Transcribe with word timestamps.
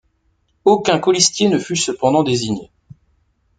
Aucun 0.65 0.97
colistier 0.97 1.47
ne 1.47 1.59
fut 1.59 1.75
cependant 1.75 2.23
désigné. 2.23 2.71